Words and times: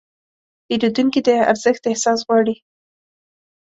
پیرودونکي 0.65 1.19
د 1.27 1.29
ارزښت 1.51 1.83
احساس 1.91 2.19
غواړي. 2.27 2.55